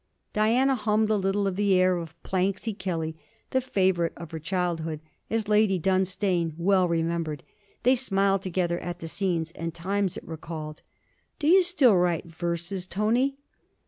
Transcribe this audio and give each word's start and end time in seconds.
Diana 0.33 0.73
hummed 0.73 1.11
a 1.11 1.15
little 1.15 1.45
of 1.45 1.55
the 1.55 1.75
air 1.75 1.97
of 1.97 2.15
Planxty 2.23 2.73
Kelly, 2.73 3.15
the 3.51 3.61
favourite 3.61 4.13
of 4.17 4.31
her 4.31 4.39
childhood, 4.39 4.99
as 5.29 5.47
Lady 5.47 5.77
Dunstane 5.77 6.55
well 6.57 6.87
remembered, 6.87 7.43
they 7.83 7.93
smiled 7.93 8.41
together 8.41 8.79
at 8.79 8.97
the 8.97 9.07
scenes 9.07 9.51
and 9.51 9.75
times 9.75 10.17
it 10.17 10.27
recalled. 10.27 10.81
'Do 11.37 11.47
you 11.49 11.61
still 11.61 11.95
write 11.95 12.25
verses, 12.25 12.87
Tony?' 12.87 13.37